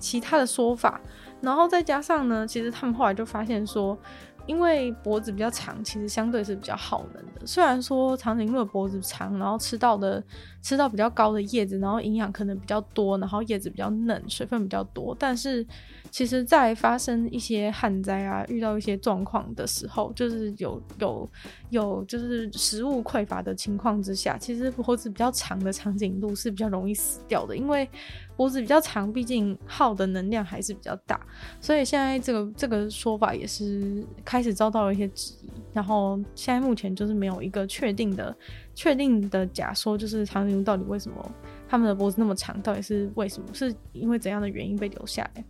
[0.00, 1.00] 其他的说法，
[1.40, 3.96] 然后再加上呢，其实他们后来就发现说，
[4.44, 7.46] 因为脖子比较长，其实相对是比较耗能的。
[7.46, 10.22] 虽然说长颈鹿的脖子长，然后吃到的
[10.62, 15.64] 吃到比较高的叶子，然后营养可能比较多，然后叶子比较嫩，水分比较多，但是
[16.14, 21.28] 其实，在发生一些旱灾啊，遇到一些状况的时候，就是有有
[21.70, 27.90] 有就是食物匮乏的情况之下，其实脖子比较长的长颈鹿是比较容易死掉的，因为
[28.36, 31.20] 脖子比较长，毕竟耗的能量还是比较大，
[31.60, 35.50] 所以现在这个这个说法也是开始遭到了一些质疑。
[35.72, 38.32] 然后现在目前就是没有一个确定的、
[38.72, 41.28] 确定的假说，就是长颈鹿到底为什么
[41.68, 43.48] 它们的脖子那么长，到底是为什么？
[43.52, 45.44] 是因为怎样的原因被留下来？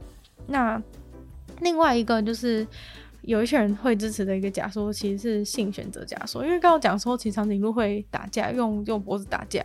[0.47, 0.83] 那
[1.61, 2.67] 另外一个就是。
[3.27, 6.45] 有一些人会支持的一个假说，其实是性选择假说。
[6.45, 9.65] 因为刚刚讲说，其实长颈鹿会打架，用用脖子打架。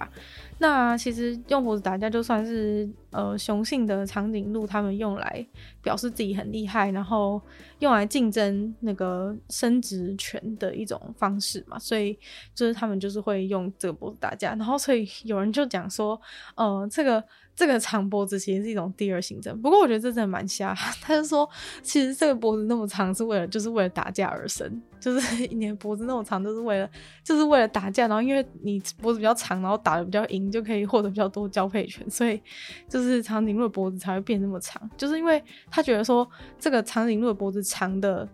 [0.59, 5.45] 那其实用脖子打架，就算是呃雄性的长颈鹿，他们用来
[5.81, 7.41] 表示自己很厉害，然后
[7.79, 11.77] 用来竞争那个生殖权的一种方式嘛。
[11.77, 12.17] 所以
[12.55, 14.51] 就是他们就是会用这个脖子打架。
[14.51, 16.17] 然后所以有人就讲说，
[16.55, 17.21] 呃，这个。
[17.59, 20.73] 这个长脖子其实是一种第二性征，不过我觉得这真的蛮瞎。
[21.03, 21.49] 他就说，
[21.83, 26.89] 其实这个脖子那么长是为了，就是为了打架而生， 就是你的脖子那么长都是为了，
[27.21, 28.07] 就是为了打架。
[28.07, 32.41] 然后因为你脖子比较长，然后打得比较赢，就可以获得比较多交配权，所以
[32.87, 34.89] 就是长颈鹿的脖子才会变那么长。
[34.95, 36.25] 就是因为他觉得说，
[36.57, 38.25] 这个长颈鹿的脖子长的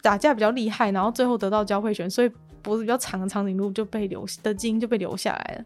[0.00, 2.30] 打架比较厉害，然后最后得到交配权，所以
[2.62, 5.64] 脖子比较长的长颈鹿就被留的基因就被留下来了。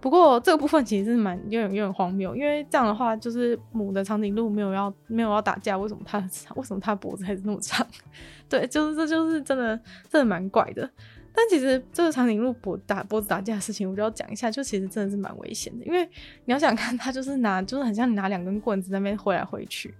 [0.00, 6.18] 不过这个部分其实是蛮有点有点荒谬，因为这样的话就是母的长颈鹿没有要没有要打架，为什么它
[6.54, 7.84] 为什么它脖子还是那么长？
[8.48, 9.76] 对，就是这就是真的
[10.08, 10.88] 真的蛮怪的。
[11.34, 16.08] 但其实这个长颈鹿脖打脖子打架的事情，我就要讲一下，就其实真的是蛮危险的，因为
[16.44, 19.92] 你要想看它就是拿就是很像你拿两根棍子在那边挥来挥去，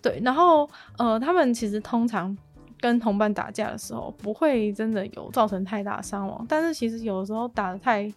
[0.00, 2.36] 对，然后呃他们其实通常
[2.80, 8.12] 跟同伴打架的时候不会真的有造成太大伤亡，但是其实有的时候打得太。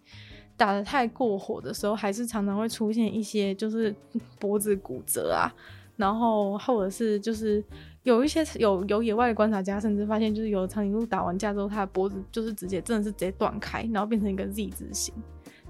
[0.62, 3.91] 打得太过火的时候，还是常常会出现一些就是
[4.39, 5.50] 脖子骨折啊，
[5.95, 7.63] 然后或者是就是
[8.04, 15.12] 有一些有有野外的观察家甚至发现，就是有的长颈鹿打完架之后，它的脖子就是直接真的是直接断开，然后变成一个 Z 字形，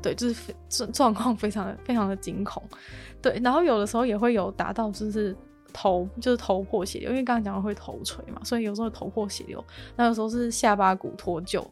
[0.02, 2.62] 对，就是状状况非常的非常的惊恐，
[3.22, 5.34] 对，然后有的时候也会有达到就是。
[5.74, 9.64] 头就是头破血流，因为刚刚讲的会头锤嘛，所以有时候头破血流。
[9.96, 11.66] 那有时候是下巴骨脱臼，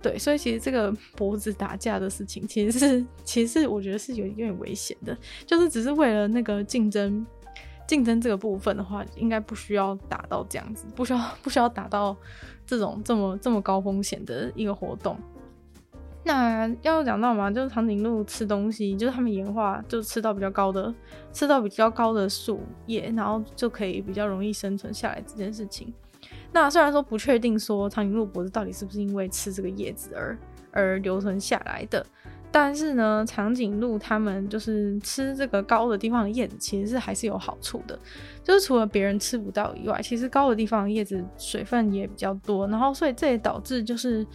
[0.00, 5.16] 对，所以其实这个脖子打架的事情，其实是其实是我觉得是有有点危险的，
[5.46, 7.24] 就是只是为了那个竞争
[7.86, 12.16] 竞争这个部分的话，应该不需要打到这样子，不需要不需要打到
[12.66, 15.16] 这种这么这么高风险的一个活动。
[16.26, 20.92] 那要讲到嘛，就是长颈鹿吃东西，就是它们演化就吃到比较高的，
[21.32, 25.94] 吃到比较高的树叶，然后就可以比较容易生存下来这件事情。
[26.52, 30.36] 那虽然说不确定说长颈鹿脖子到底是不是因为吃这个叶子而
[30.72, 32.04] 而留存下来的，
[32.50, 37.96] 但是呢，长颈鹿它们就是吃这个高的地方的叶子，其实是还是有好处的。
[38.42, 44.26] 就是除了别人吃不到以外，其实高的地方的叶子水分也比较多，然后所以这也导致就是。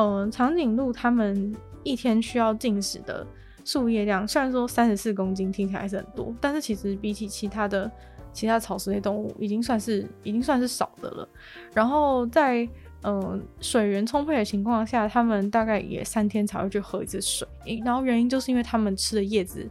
[0.00, 3.26] 嗯、长颈鹿它们一天需要进食的
[3.64, 7.90] 树叶量，虽然说三十四公斤听起来还是很多，但是其实比起其他的
[8.32, 11.28] 其他草食类动物，已经算是已经算是少的了。
[11.74, 12.68] 然后在
[13.02, 17.46] 嗯、水源充沛的情况下，它们大概也三天才会去喝一次水。
[17.84, 19.68] 然后原因就是因为它们吃的叶子。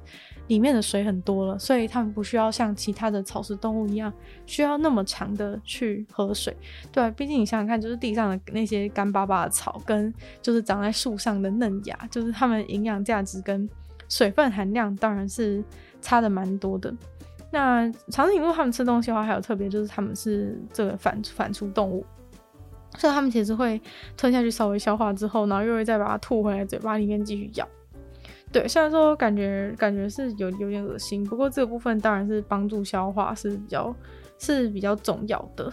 [0.47, 4.11] 里面的水很多了，所以它们不需要像其他的草食动物一样，
[4.45, 6.55] 需要那么长的去喝水。
[6.91, 13.69] 对，毕竟你想想看，就是地上的那些干巴巴的草，跟就是长在树上的嫩芽，就是它们营养价值跟
[14.07, 15.63] 水分含量当然是
[16.01, 16.93] 差的蛮多的。
[17.51, 22.05] 那长颈鹿它们吃东西的话，还有特别就是它们是这个反反刍动物，
[22.97, 23.81] 所以它们其实会
[24.15, 27.67] 吞下去稍微消化之后，然后又会再把它吐回来嘴巴里面继续咬。
[28.57, 33.95] 对，虽然说感觉感觉是有有点恶心，不过这个部分当然是帮助消化是比较
[34.39, 35.71] 是比较重要的。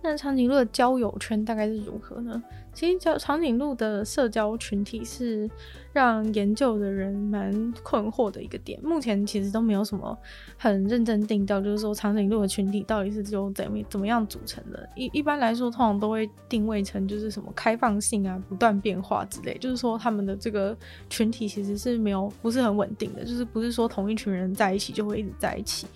[0.00, 2.40] 那长颈鹿的交友圈大概是如何呢？
[2.72, 5.48] 其实长长颈鹿的社交群体是
[5.92, 8.80] 让研究的人蛮困惑的一个点。
[8.82, 10.16] 目前其实都没有什么
[10.56, 14.88] 很认真定调，就是说长颈鹿的群体到底是由怎么怎么样组成的。
[14.96, 19.56] 一一般来说，通常都会定位成就是什么开放性啊、不断变化之类。
[19.58, 20.76] 就是说他们的这个
[21.10, 25.86] 群体其实是没有不是很稳定的，就是不是说同一群人在一起就会一直在一起，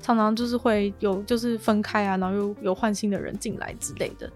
[0.00, 4.28] 常常就是会有就是分开啊，然后又有换新的人进来之类的。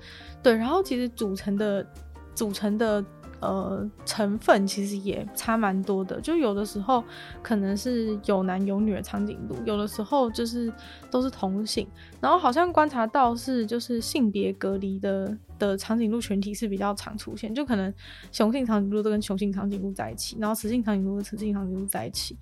[0.43, 1.87] 对，然后其实组成的
[2.35, 3.05] 组成的
[3.41, 7.03] 呃成分其实也差蛮多的，就有的时候
[7.43, 10.73] 可能是有男有女的长颈鹿，有的时候就是
[11.11, 11.87] 都是同性，
[12.21, 17.93] 然后好像观察到是就是性别隔离的的长颈鹿群体是比较常出现，就可能
[18.33, 22.37] 雄性长颈鹿都跟雄性长颈鹿在一起，然后雌性长颈鹿跟雌性长颈鹿在一起，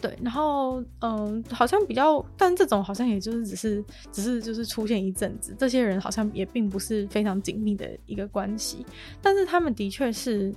[0.00, 8.84] 对，然后嗯、好像比较，但这种好像也就是只是只是就是出现一阵子，这些人好像也并不是非常紧密的一个关系，
[9.20, 10.54] 但是他们的确是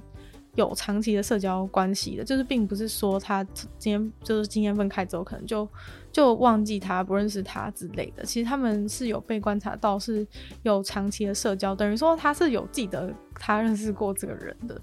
[0.55, 3.43] 有长期的社交关系的，就是并不是说他
[3.77, 5.67] 今天就是今天分开之后可能就。
[6.11, 8.25] 就忘记他，不认识他之类的。
[8.25, 10.27] 其实他们是有被观察到是
[10.61, 14.81] 有长期的社交，等于说他是有记得他认识过这个人的。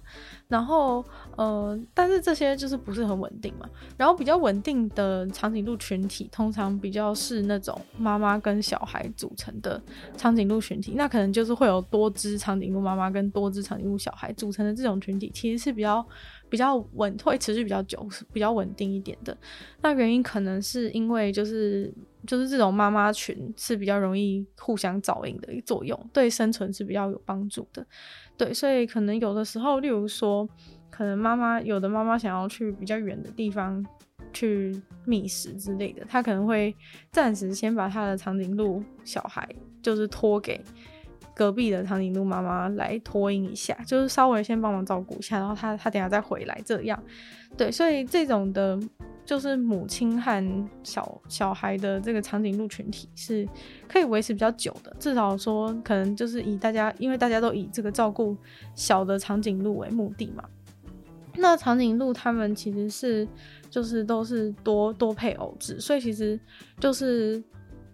[0.49, 1.05] 然后，
[1.37, 3.69] 呃，但是这些就是不是很稳定嘛。
[3.97, 9.81] 然后比较稳定的长颈鹿群体，通常比较是那种妈妈跟小孩组成的
[10.17, 10.95] 长颈鹿群体。
[10.97, 16.05] 那可能就是会有多只长颈鹿妈妈跟多只长颈鹿小孩组成的这种群体，其实是比较。
[16.51, 19.37] 比较稳，会持续比较久，是比较稳定一点的。
[19.83, 21.93] 那原因可能是因为就是
[22.27, 27.87] 就是这种妈妈群是比较容易互相照应的一个作用，对生存是比较有帮助的。
[28.39, 30.49] 对，所以可能有的时候，例如说，
[30.89, 33.85] 可能妈妈有的妈妈想要去比较远的地方
[34.33, 36.75] 去觅食之类的，她可能会
[37.11, 39.47] 暂时先把她的长颈鹿小孩
[39.83, 40.59] 就是托给。
[41.35, 47.01] 隔壁的长颈鹿妈妈来托婴一下，就是稍微先帮忙照顾一下，然后她她等下再回来这样。
[47.57, 48.77] 对，所以这种的，
[49.29, 53.47] 就是母亲和小小孩的这个长颈鹿群体是
[53.87, 58.35] 可以维持比较久的，至少说可能就是以大家，因为大家都以这个照顾
[58.75, 60.43] 小的长颈鹿为目的嘛。
[61.37, 63.29] 那长颈鹿它们其实是
[63.69, 66.41] 就是都是多多配偶制，所以其实
[66.81, 67.45] 就是。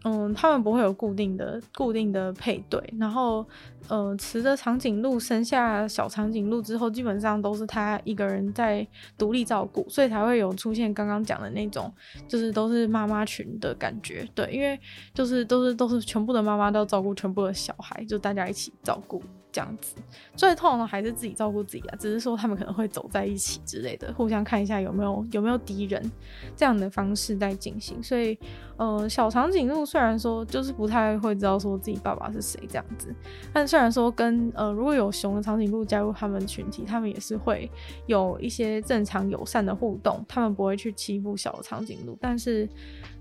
[0.04, 3.44] 嗯，他们不会有固定的固定的配对，然后，
[3.88, 8.86] 呃，雌的长颈鹿生下小长颈鹿之后，基本上都是他一个人在
[9.16, 11.90] 独立照顾，所以才会有出现刚刚讲的那种，
[12.28, 14.78] 就是都是妈妈群的感觉，对，因为
[15.14, 19.22] 就是都是都是全部的妈妈都要照顾全部的小孩，就大家一起照顾。
[19.54, 19.94] 这样子，
[20.36, 26.10] 所以通常还是自己照顾自己啊，只是说他们可能会走在一起之类的，互相看一下有没有有没有敌人
[26.56, 28.02] 这样的方式在进行。
[28.02, 28.36] 所以，
[28.76, 33.14] 呃，小长颈鹿虽然说就是不太会知道说自己爸爸是谁这样子，
[33.52, 37.70] 但虽然说跟呃如果有雄的长颈鹿加入他们群体，他们也是会
[38.06, 42.68] 有一些正常友善的互动，他们不会去欺负小长颈鹿，但是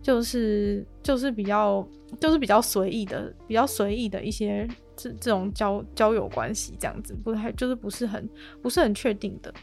[0.01, 1.87] 就是就是比较
[2.19, 4.67] 就是比较随意的比较随意的一些。
[4.95, 8.29] 这这种交交友关系这样子，不太就是不是很
[8.61, 9.53] 不是很确定的。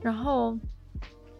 [0.00, 0.56] 然后，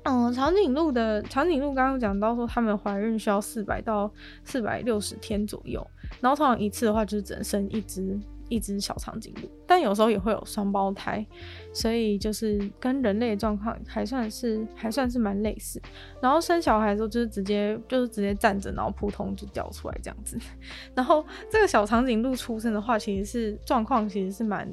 [0.02, 4.10] 嗯，长颈鹿的长颈鹿刚刚讲到说，他们怀孕需要四百到
[4.44, 5.84] 四百六十天左右，
[6.20, 8.18] 然后通常一次的话就是只能生一只。
[8.48, 11.24] 一只小长颈鹿，但有时候也会有双胞胎，
[11.72, 15.80] 所以就是跟人类的状况还算是还算是蛮类似。
[16.20, 20.38] 然后生小孩的时候就是直接就是直接站着，然后扑通就掉出来这样子。
[20.94, 24.68] 然后这个小长颈鹿出生的话，其实是状况其实是蛮，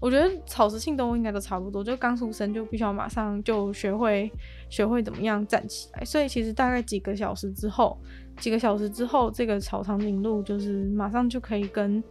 [0.00, 4.30] 我觉得草食性动物应该都差不多，就刚出生就必须要马上就学会
[4.68, 6.04] 学会怎么样站起来。
[6.04, 7.98] 所以其实大概几个小时之后，
[8.38, 12.02] 几个小时之后，这个小长颈鹿就是马上就可以跟。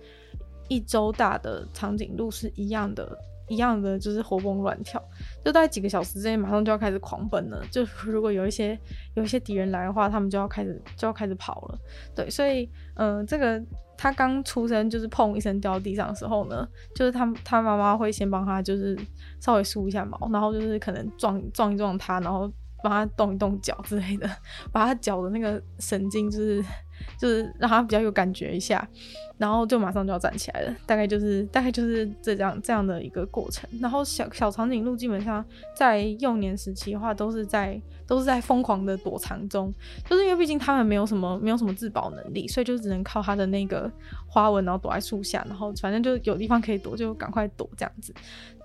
[0.68, 5.02] 一周大的长颈鹿是一样的，一样的就是活蹦乱跳，
[5.44, 7.64] 就大概几个小时之内，马上就要开始狂奔了。
[7.72, 8.78] 就如果有一些
[9.16, 11.80] 有一些敌人来的话，他们就要开始就要开始跑了。
[12.16, 13.62] 对，所以嗯、这个
[13.98, 18.98] 他刚出生就是砰一声掉到地上的时候呢，就是他他妈妈会先帮他就是
[19.40, 22.52] 稍微梳一下毛，然后就是可能撞撞一撞他，然后
[22.84, 24.30] 帮他动一动脚之类的，
[24.72, 26.64] 把他脚的那个神经就是。
[27.18, 28.88] 就是让他比较有感觉一下，
[29.38, 33.70] 然后就马上就要站起来了，大概就是大概就是这样这样的一个过程。
[33.80, 35.44] 然后小小长颈鹿基本上
[35.76, 39.74] 在幼年时期的话，都是在都是在疯狂的躲藏中，
[40.10, 43.92] 就是因为毕竟他们没有什么没有什么自保能力，所以就只能靠他的那个
[44.28, 48.14] 花纹，然后躲在树下，然后反正就有地方可以躲就赶快躲这样子。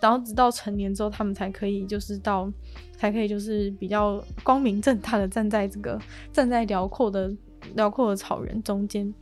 [0.01, 2.53] 然后直到成年之后，他们才可以就是到
[2.97, 6.01] 才可以就是比较光明正大的站在这个
[6.33, 7.33] 站在辽阔的。
[7.75, 9.13] 辽阔的草原中间，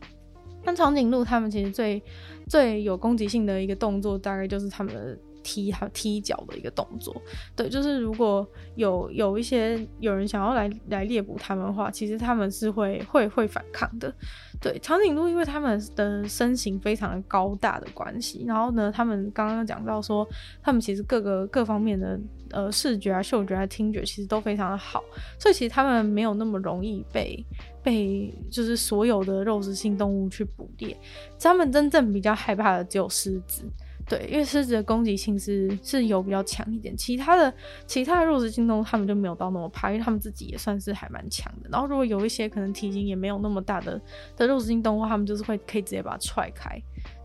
[0.65, 2.03] 那长颈鹿它们其实最
[2.49, 7.15] 最有攻击性的一个动作，大概就是它们踢还有踢脚的一个动作。
[7.55, 14.13] 对，就是如果有有一些有人想要来来猎捕它们的话，其实他们是会会会反抗的。
[14.61, 20.27] 对，长颈鹿因为他们的身形非常的高大的关系，然后呢，他们刚刚讲到说，
[20.63, 22.21] 他们其实各个各方面的
[22.51, 25.03] 呃视觉啊、嗅觉啊、听觉其实都非常的好，
[25.39, 27.43] 所以其实他们没有那么容易被
[27.83, 30.95] 被就是所有的肉食性动物去捕猎。
[31.41, 33.65] 他们真正比较害怕的只有狮子。
[34.11, 37.55] 对，因为狮子的攻击性是是有比较强一点，其他的
[37.87, 41.69] 其他的肉食性动物他们就没有到那么怕，因为他们自己也算是还蛮强的。
[41.71, 44.01] 然后如果有一些可能体型也没有那么大的
[44.37, 46.77] 的肉食性动物，他们就是会可以直接把它踹开。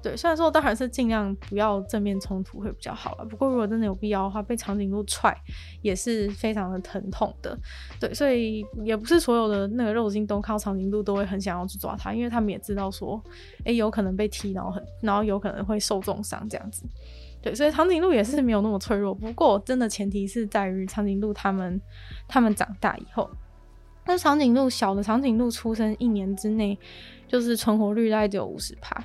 [0.05, 5.35] 对，虽然说当然是尽量不要正面冲突会比较好了，不过如果真的有必要的话，被长颈鹿踹
[5.81, 7.57] 也是非常的疼痛的。
[7.99, 13.19] 对，所以也不是所有的那个肉食性动物靠长颈鹿都会很想要去抓它，因为他们也知道说，
[13.63, 16.85] 诶，有可能被踢，然后很，然后有可能会受重伤这样子。
[17.41, 19.11] 对，所以长颈鹿也是没有那么脆弱。
[19.11, 21.81] 不过真的前提是在于长颈鹿它们
[22.27, 23.27] 它们长大以后，
[24.05, 26.77] 那长颈鹿小的长颈鹿出生一年之内，
[27.27, 29.03] 就是存活率大概只有五十趴。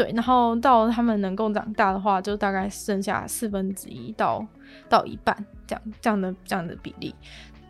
[0.00, 4.42] 对，然后到他们能够长大的话，就大概剩下四分之一到
[4.88, 5.36] 到一半
[5.66, 7.14] 这样这样的这样的比例。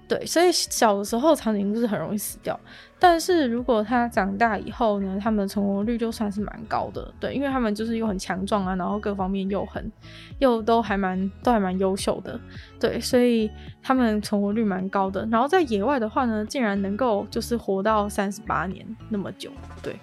[0.06, 2.58] 对，所以小的时候长颈鹿是很容易死掉，
[3.00, 7.12] 但是如果它长大以后呢，它们的存活率就算是蛮高的。
[7.18, 9.90] 对，因为它们就是又很强壮啊，然后各方面又很
[10.38, 12.38] 又都还蛮都还蛮优秀的。
[12.78, 13.50] 对，所以
[13.82, 15.26] 它们存活率蛮高的。
[15.32, 19.50] 然后在野外的话呢，竟然能够就是活到三十八年那么久。
[19.82, 19.96] 对。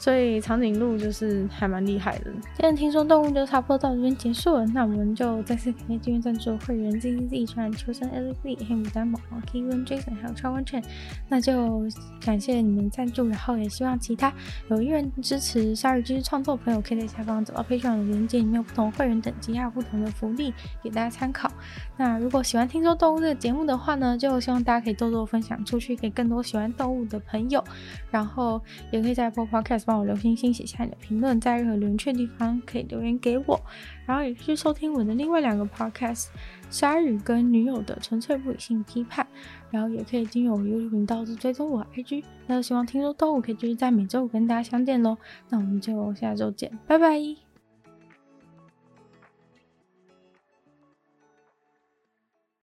[0.00, 2.32] 所以长颈鹿就是还蛮厉害的。
[2.54, 9.20] 今天听说动物就差不多到这边结束了，那我们就再次感谢今天赞助会员 Z Z Z 传秋生 L V 黑牡丹毛
[9.52, 10.82] Kevin Jason 还有超温泉，
[11.28, 11.86] 那就
[12.24, 14.32] 感谢你们赞助，然后也希望其他
[14.70, 21.52] 有意愿支持鲨鱼继续创作朋友，可以在下方找到 Patreon 的链接，里面有不同会员等级还有不同的福利给大家参考。
[21.98, 27.62] 那如果喜欢听说动物这个节目的话呢，就希望大家可以多多分享出去，给更多喜欢动物的朋友，
[28.10, 33.60] 然后也可以在播 podcast 帮我留星星，写下你的评论，在任何留言区的地方可以留言给我。
[34.06, 36.28] 然后也可以收听我的另外两个 podcast，
[36.70, 39.26] 鲨鱼跟女友的纯粹不理性批判。
[39.72, 42.22] 然后也可以进入我 YouTube 频道，是追踪我 IG。
[42.46, 45.16] 那希望听说动物可以继续在每周五跟大家相见喽。
[45.48, 47.49] 那我们就下周见，拜拜。